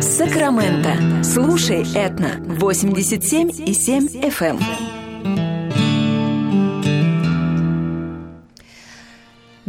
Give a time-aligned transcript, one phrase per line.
[0.00, 1.24] Сакраменто.
[1.24, 4.95] Слушай Этно 87 и 7 FM.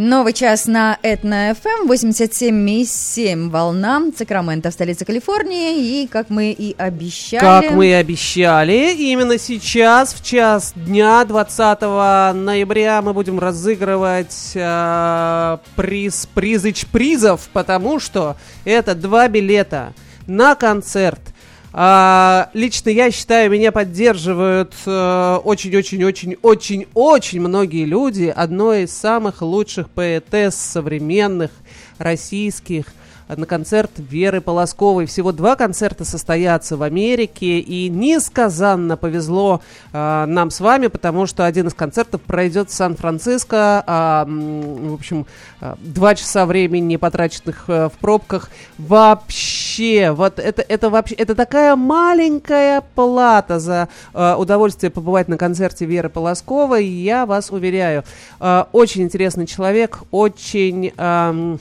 [0.07, 6.04] Новый час на Этно ФМ 87,7 волна Сакраменто в столице Калифорнии.
[6.04, 7.41] И как мы и обещали...
[7.41, 15.57] Как мы и обещали, именно сейчас, в час дня 20 ноября, мы будем разыгрывать э,
[15.75, 19.93] приз, призыч призов, потому что это два билета
[20.25, 21.19] на концерт–
[21.79, 28.33] а, лично я считаю, меня поддерживают э, очень-очень-очень-очень-очень многие люди.
[28.36, 31.51] Одной из самых лучших поэтесс современных
[32.00, 32.88] российских–
[33.36, 35.05] на концерт Веры Полосковой.
[35.05, 41.45] Всего два концерта состоятся в Америке, и несказанно повезло э, нам с вами, потому что
[41.45, 43.83] один из концертов пройдет в Сан-Франциско.
[43.86, 45.25] Э, в общем,
[45.61, 48.50] э, два часа времени, потраченных э, в пробках.
[48.77, 55.86] Вообще, вот это, это вообще, это такая маленькая плата за э, удовольствие побывать на концерте
[55.86, 56.86] Веры Полосковой.
[56.86, 58.03] Я вас уверяю,
[58.39, 60.94] э, очень интересный человек, очень...
[60.97, 61.58] Э,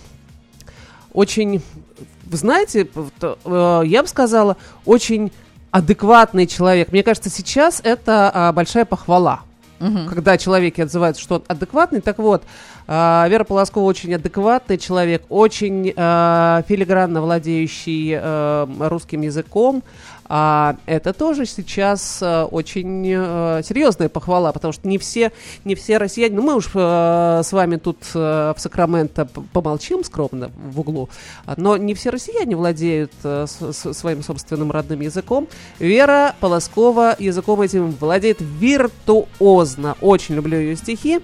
[1.16, 1.62] очень,
[2.26, 2.88] вы знаете,
[3.22, 5.32] э, я бы сказала, очень
[5.70, 6.92] адекватный человек.
[6.92, 9.40] Мне кажется, сейчас это а, большая похвала.
[9.80, 10.08] Угу.
[10.08, 12.44] Когда человеки отзываются, что он адекватный, так вот,
[12.88, 19.82] а, Вера Полоскова очень адекватный человек, очень а, филигранно владеющий а, русским языком,
[20.28, 23.04] а это тоже сейчас очень
[23.62, 25.30] серьезная похвала, потому что не все,
[25.64, 31.08] не все россияне, ну мы уж с вами тут в Сакраменто помолчим скромно в углу,
[31.56, 35.46] но не все россияне владеют своим собственным родным языком.
[35.78, 39.94] Вера Полоскова языком этим владеет виртуозно.
[40.00, 41.20] Очень люблю ее стихи.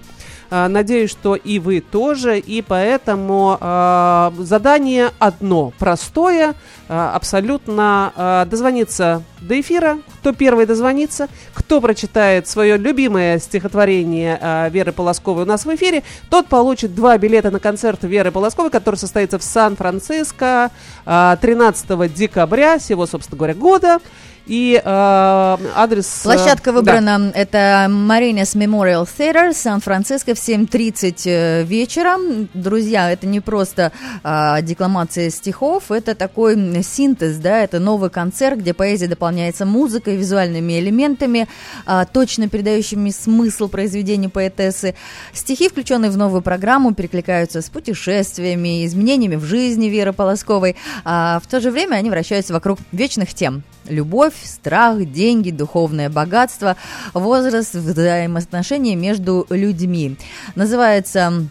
[0.55, 2.37] А, надеюсь, что и вы тоже.
[2.37, 6.53] И поэтому э, задание одно, простое,
[6.87, 9.97] э, абсолютно э, дозвониться до эфира.
[10.19, 16.03] Кто первый дозвонится, кто прочитает свое любимое стихотворение э, Веры Полосковой у нас в эфире,
[16.29, 20.69] тот получит два билета на концерт Веры Полосковой, который состоится в Сан-Франциско
[21.07, 23.99] э, 13 декабря, всего, собственно говоря, года.
[24.45, 26.21] И э, адрес...
[26.21, 27.31] Э, Площадка выбрана.
[27.33, 27.39] Да.
[27.39, 32.17] Это Marines Memorial Theater, Сан-Франциско в 7.30 э, вечера.
[32.53, 33.93] Друзья, это не просто
[34.23, 40.77] э, декламация стихов, это такой синтез, да, это новый концерт, где поэзия дополняется музыкой, визуальными
[40.79, 41.47] элементами,
[41.85, 44.95] э, точно передающими смысл произведения поэтессы.
[45.33, 50.75] Стихи, включенные в новую программу, перекликаются с путешествиями, изменениями в жизни Веры Полосковой.
[51.05, 53.63] А в то же время они вращаются вокруг вечных тем.
[53.87, 56.75] Любовь, любовь, страх, деньги, духовное богатство,
[57.13, 60.17] возраст, взаимоотношения между людьми.
[60.55, 61.47] Называется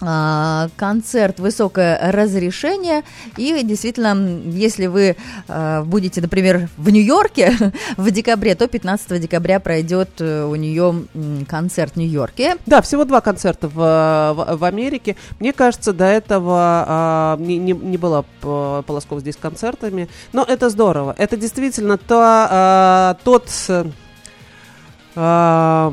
[0.00, 3.02] концерт высокое разрешение.
[3.36, 5.16] И действительно если вы
[5.48, 11.06] э, будете например в Нью-Йорке в декабре то 15 декабря пройдет э, у нее
[11.48, 12.58] концерт в Нью-Йорке.
[12.66, 15.16] Да всего два концерта в, в, в Америке.
[15.40, 20.08] Мне кажется до этого э, не, не, не было Полосков здесь концертами.
[20.32, 21.14] Но это здорово.
[21.18, 23.48] Это действительно то, э, тот
[25.16, 25.90] э,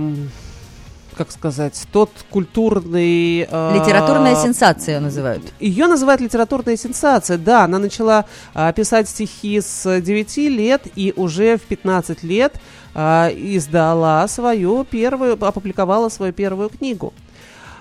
[1.15, 3.47] как сказать, тот культурный...
[3.49, 5.41] Э, Литературная сенсация называют.
[5.59, 7.63] Ее называют литературная сенсация, да.
[7.63, 12.55] Она начала э, писать стихи с 9 лет и уже в 15 лет
[12.93, 17.13] э, издала свою первую, опубликовала свою первую книгу.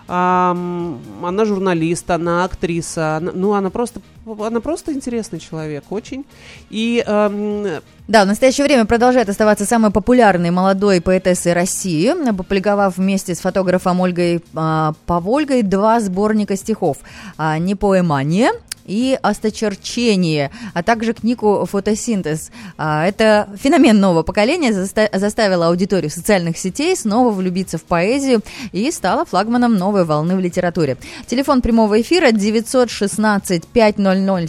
[0.07, 6.27] Она журналист, она актриса, она, ну она просто, она просто интересный человек, очень.
[6.69, 13.35] И um, да, в настоящее время продолжает оставаться самой популярной молодой поэтессой России, опубликовав вместе
[13.35, 16.99] с фотографом Ольгой а, Повольгой два сборника стихов
[17.39, 18.53] а, «Непоэмания»,
[18.85, 22.51] и осточерчение, а также книгу «Фотосинтез».
[22.77, 28.43] А, это феномен нового поколения заставил аудиторию социальных сетей снова влюбиться в поэзию
[28.73, 30.97] и стала флагманом новой волны в литературе.
[31.27, 33.95] Телефон прямого эфира 916 500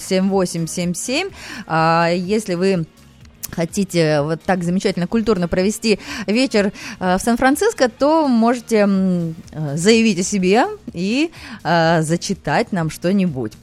[0.01, 1.30] 7877.
[2.15, 2.86] Если вы
[3.51, 10.24] хотите вот так замечательно культурно провести вечер э, в Сан-Франциско, то можете э, заявить о
[10.24, 11.31] себе и
[11.63, 13.54] зачитать нам что-нибудь.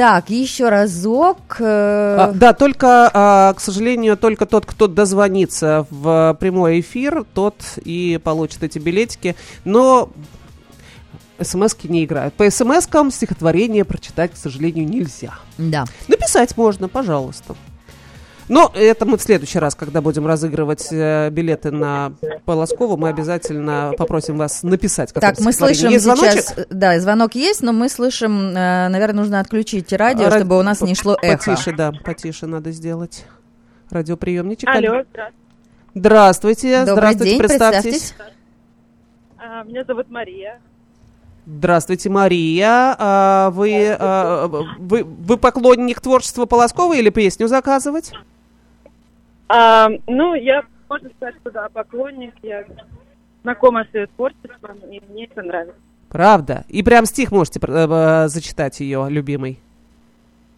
[0.00, 1.58] Так, еще разок.
[1.60, 8.18] А, да, только, а, к сожалению, только тот, кто дозвонится в прямой эфир, тот и
[8.24, 9.36] получит эти билетики.
[9.66, 10.08] Но
[11.38, 12.32] смс не играют.
[12.32, 15.34] По смс-кам стихотворение прочитать, к сожалению, нельзя.
[15.58, 15.84] Да.
[16.08, 17.54] Написать можно, пожалуйста.
[18.50, 22.14] Но это мы в следующий раз, когда будем разыгрывать э, билеты на
[22.44, 25.12] Полоскову, мы обязательно попросим вас написать.
[25.14, 26.66] Так, мы слышим есть сейчас, звоночек?
[26.68, 30.80] да, звонок есть, но мы слышим, э, наверное, нужно отключить радио, Ра- чтобы у нас
[30.80, 31.52] не шло эхо.
[31.52, 33.24] Потише, да, потише надо сделать.
[33.88, 34.68] Радиоприемничек.
[34.68, 35.32] Алло, здравствуйте.
[35.94, 37.82] Здравствуйте, Добрый здравствуйте, день, представьтесь.
[37.84, 38.14] представьтесь.
[39.38, 40.58] А, Меня зовут Мария.
[41.46, 42.96] Здравствуйте, Мария.
[42.98, 44.48] А, вы, а,
[44.78, 48.12] вы, вы поклонник творчества Полоскова или песню заказывать?
[49.52, 52.34] А, ну, я, можно сказать, что да, поклонник.
[52.42, 52.64] Я
[53.42, 55.80] знакома с ее творчеством, и мне это нравится.
[56.08, 56.64] Правда?
[56.68, 59.58] И прям стих можете э, э, зачитать ее, любимый.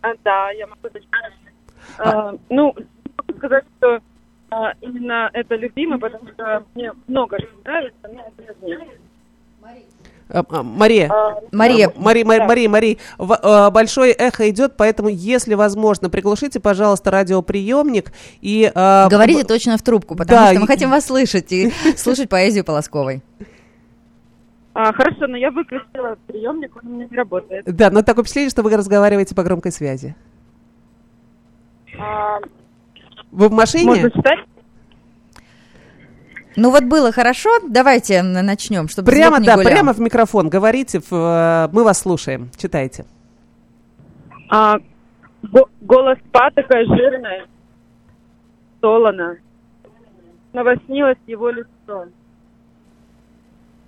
[0.02, 1.32] А, да, я могу зачитать.
[1.98, 2.74] А, ну,
[3.16, 4.00] могу сказать, что
[4.50, 8.78] а, именно это любимый, потому что мне много что нравится, но это из них.
[10.28, 11.08] А, Мария.
[11.12, 12.46] А, Мария, Мари, Мари, Да.
[12.46, 18.70] Мари, Мари, в- э, большое эхо идет, поэтому, если возможно, приглушите, пожалуйста, радиоприемник и...
[18.74, 22.28] э, говорите точно в трубку, потому Да, что мы и- хотим вас слышать и слушать
[22.28, 23.22] поэзию Полосковой.
[24.74, 27.64] а, хорошо, но я выключила приемник, он у меня не работает.
[27.66, 30.14] Да, но такое впечатление, что вы разговариваете по громкой связи.
[31.98, 32.38] А,
[33.30, 33.84] Вы в машине?
[33.86, 34.38] можно читать?
[36.56, 39.72] Ну вот было хорошо, давайте начнем, чтобы Прямо, звук не да, гулял.
[39.72, 43.06] прямо в микрофон говорите, в, э, мы вас слушаем, читайте.
[44.50, 44.76] А,
[45.42, 47.46] го- голос патока жирная,
[48.80, 49.36] солоно.
[50.52, 52.06] Навоснилось его лицо.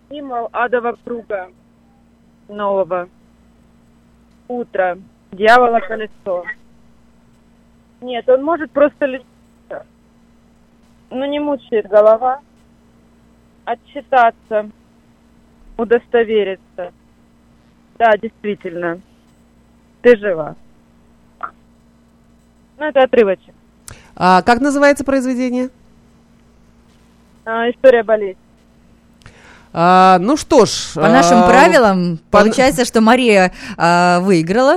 [0.09, 1.49] Символ адового круга
[2.49, 3.09] нового.
[4.49, 4.99] Утро.
[5.33, 6.45] Дьявола колесо.
[8.01, 9.27] Нет, он может просто лететь.
[11.11, 12.41] Но не мучает голова.
[13.65, 14.71] Отчитаться.
[15.77, 16.93] Удостовериться.
[17.99, 19.01] Да, действительно.
[20.03, 20.57] Ты жива.
[22.79, 23.55] Ну, это отрывочек.
[24.17, 25.71] А, как называется произведение?
[27.45, 28.44] А, история болезни.
[29.77, 30.93] А, ну что ж.
[30.95, 34.77] По нашим а, правилам по- получается, что Мария а, выиграла.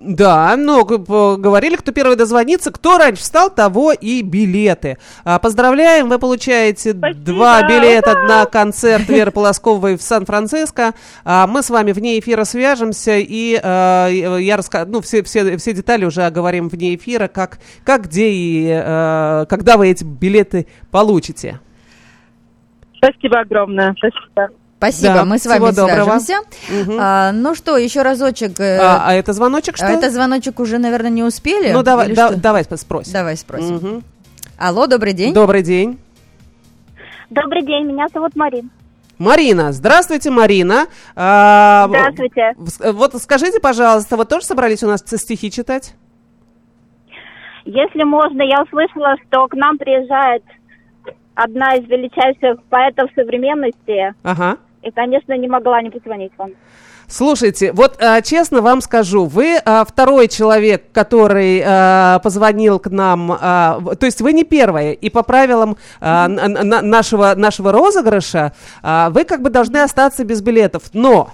[0.00, 4.98] Да, но п- говорили, кто первый дозвонится, кто раньше встал, того и билеты.
[5.24, 8.22] А, поздравляем, вы получаете Спасибо, два билета ура!
[8.28, 10.94] на концерт Веры Полосковой в Сан-Франциско.
[11.24, 15.72] А, мы с вами вне эфира свяжемся, и а, я расскажу, ну, все, все, все
[15.72, 21.58] детали уже оговорим вне эфира, как, как где и а, когда вы эти билеты получите.
[22.96, 23.94] Спасибо огромное.
[23.98, 24.50] Спасибо.
[24.78, 26.34] Спасибо, Да, мы с вами свяжемся.
[26.68, 26.98] Мгм.
[27.00, 28.60] А, ну что, еще разочек.
[28.60, 29.86] э, А, а это звоночек, что?
[29.86, 31.72] а это звоночек уже, наверное, не успели?
[31.72, 32.36] Ну, давай, да- что?
[32.40, 33.12] давай спросим.
[33.12, 33.76] Давай спросим.
[33.76, 34.04] Мгм.
[34.58, 35.32] Алло, добрый день.
[35.32, 35.98] Добрый день.
[37.30, 38.70] Добрый день, меня зовут Марин.
[39.18, 40.86] Марина, здравствуйте, Марина.
[41.14, 42.52] А, Здравствуйте.
[42.92, 45.94] Вот скажите, пожалуйста, вы тоже собрались у нас стихи читать?
[47.64, 50.44] Если можно, я услышала, что к нам приезжает
[51.36, 54.56] одна из величайших поэтов современности, Ага.
[54.82, 56.50] и, конечно, не могла не позвонить вам.
[57.08, 63.28] Слушайте, вот а, честно вам скажу, вы а, второй человек, который а, позвонил к нам,
[63.28, 68.52] в- то есть вы не первая, и по правилам а, н- н- нашего, нашего розыгрыша
[68.82, 71.30] а, вы как бы должны остаться без билетов, но...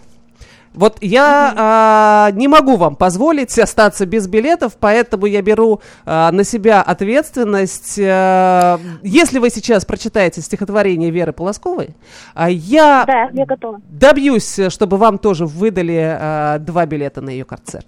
[0.74, 6.44] Вот я а, не могу вам позволить остаться без билетов, поэтому я беру а, на
[6.44, 7.98] себя ответственность.
[8.02, 11.90] а, если вы сейчас прочитаете стихотворение Веры Полосковой,
[12.34, 13.80] а, я Да, я готова.
[13.90, 17.86] добьюсь, чтобы вам тоже выдали а, два билета на ее концерт.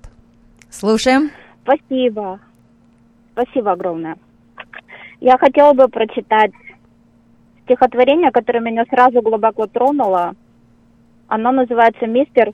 [0.71, 1.31] Слушаем.
[1.63, 2.39] Спасибо.
[3.33, 4.17] Спасибо огромное.
[5.21, 6.51] Я хотела бы прочитать
[7.65, 10.35] стихотворение, которое меня сразу глубоко тронуло.
[11.29, 12.53] Оно называется «Мистер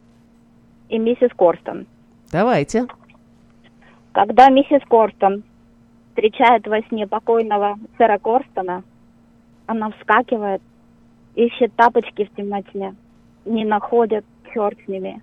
[0.91, 1.87] и миссис Корстон».
[2.31, 2.87] Давайте.
[4.13, 5.43] Когда миссис Корстон
[6.09, 8.83] встречает во сне покойного сэра Корстона,
[9.67, 10.61] она вскакивает,
[11.35, 12.95] ищет тапочки в темноте,
[13.45, 15.23] не находит, черт с ними.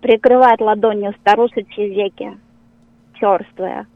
[0.00, 2.36] Прикрывает ладонью старушечьи веки,
[3.14, 3.86] черствая,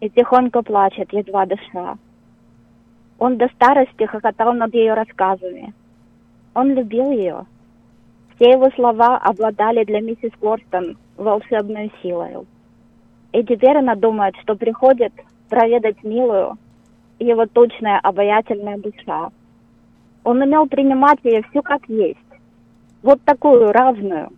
[0.00, 1.98] и тихонько плачет, едва дыша.
[3.18, 5.74] Он до старости хохотал над ее рассказами.
[6.54, 7.46] Он любил ее.
[8.40, 12.46] Все его слова обладали для миссис Корстон волшебной силой.
[13.32, 15.12] И теперь думает, что приходит
[15.50, 16.56] проведать милую
[17.18, 19.28] его точная обаятельная душа.
[20.24, 22.18] Он умел принимать ее всю как есть.
[23.02, 24.30] Вот такую разную,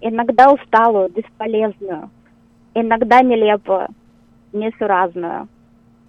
[0.00, 2.10] иногда усталую, бесполезную,
[2.74, 3.86] иногда нелепую,
[4.52, 5.46] несуразную,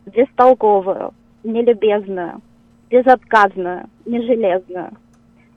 [0.08, 2.42] бестолковую, нелюбезную,
[2.90, 4.94] безотказную, нежелезную.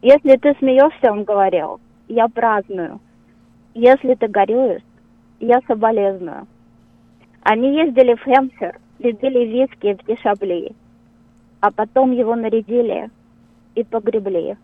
[0.02, 3.00] Если ты смеешься, он говорил, я праздную.
[3.74, 4.82] Если ты горюешь,
[5.40, 6.46] я соболезную.
[7.42, 10.72] Они ездили в Хемпшир, Любили виски в дешабли,
[11.60, 13.10] а потом его нарядили
[13.76, 14.56] и погребли.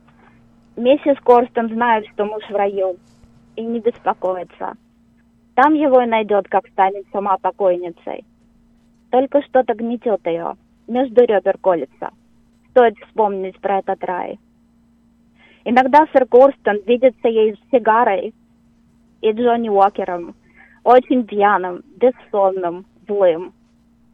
[0.77, 2.97] Миссис Корстон знает, что муж в раю,
[3.55, 4.75] и не беспокоится.
[5.55, 8.25] Там его и найдет, как станет сама покойницей.
[9.11, 10.57] Только что-то гнетет ее,
[10.89, 12.11] между ребер колется.
[12.71, 14.41] Стоит вспомнить про этот рай.
[15.65, 18.35] Иногда сэр Корстон видится ей с сигарой
[19.23, 20.35] и Джонни Уокером,
[20.83, 23.55] очень пьяным, бессонным, злым,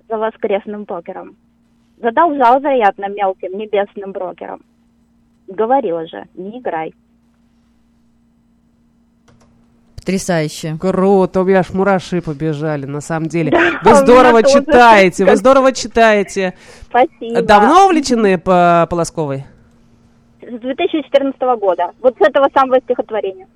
[0.09, 1.37] за воскресным покером.
[2.00, 4.62] Задолжал, вероятно, мелким небесным брокером.
[5.49, 6.95] Говорила же, не играй.
[9.97, 10.76] Потрясающе.
[10.80, 13.50] Круто, у меня аж мураши побежали, на самом деле.
[13.50, 16.54] Да, Вы здорово читаете, вы здорово читаете.
[16.83, 17.42] Спасибо.
[17.42, 19.45] Давно увлечены по Полосковой?
[20.42, 21.92] С 2014 года.
[22.00, 23.47] Вот с этого самого стихотворения.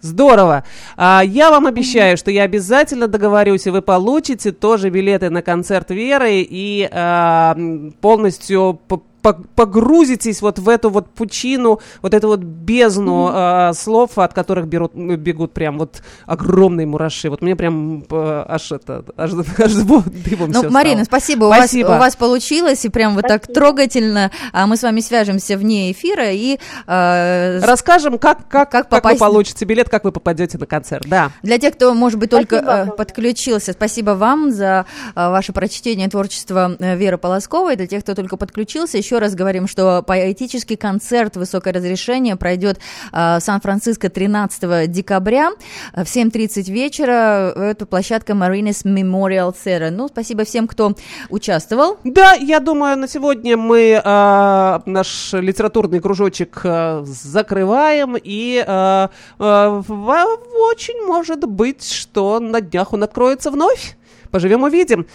[0.00, 0.64] Здорово.
[0.96, 5.90] А, я вам обещаю, что я обязательно договорюсь, и вы получите тоже билеты на концерт
[5.90, 7.54] Веры и а,
[8.00, 14.18] полностью по- по- погрузитесь вот в эту вот пучину, вот эту вот бездну а, слов,
[14.18, 17.30] от которых берут, м, бегут прям вот огромные мураши.
[17.30, 21.20] Вот мне прям а, аж это, аж, аж дыбом Ну, Марина, стало.
[21.20, 21.44] спасибо.
[21.44, 21.88] У, вас, Спасибо.
[21.88, 23.54] у вас получилось, и прям вот так Спасибо.
[23.54, 24.30] трогательно.
[24.52, 29.10] А мы с вами свяжемся вне эфира и э, Расскажем, как, как, Как как, вы
[29.10, 31.04] попасть- получите билет, как вы попадете на концерт.
[31.08, 31.30] Да.
[31.42, 36.08] Для тех, кто, может быть, только Спасибо э, подключился, спасибо вам за э, ваше прочтение
[36.08, 37.76] творчества э, Веры Полосковой.
[37.76, 42.78] Для тех, кто только подключился, еще раз говорим, что поэтический концерт «Высокое разрешение» пройдет
[43.12, 45.50] э, в Сан-Франциско 13 декабря
[45.94, 47.52] в 7.30 вечера.
[47.56, 49.90] Это площадка Marines Memorial Theater.
[49.90, 50.94] Ну, спасибо всем, кто
[51.28, 51.98] участвовал.
[52.04, 59.82] Да, я думаю, на сегодня мы э, наш литературный кружочек э, закрываем, и э, э,
[59.88, 63.96] очень может быть, что на днях он откроется вновь.
[64.30, 65.06] Поживем увидим.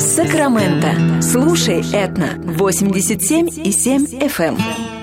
[0.00, 0.90] Сакраменто.
[1.22, 2.38] Слушай Этна.
[2.44, 4.93] 87 и 7 FM.